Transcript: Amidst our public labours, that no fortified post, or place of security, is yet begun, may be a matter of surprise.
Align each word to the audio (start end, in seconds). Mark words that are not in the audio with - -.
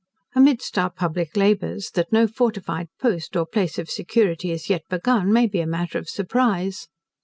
Amidst 0.33 0.79
our 0.79 0.89
public 0.89 1.37
labours, 1.37 1.91
that 1.91 2.11
no 2.11 2.25
fortified 2.25 2.87
post, 2.99 3.35
or 3.35 3.45
place 3.45 3.77
of 3.77 3.87
security, 3.87 4.49
is 4.49 4.67
yet 4.67 4.81
begun, 4.89 5.31
may 5.31 5.45
be 5.45 5.61
a 5.61 5.67
matter 5.67 5.99
of 5.99 6.09
surprise. 6.09 6.87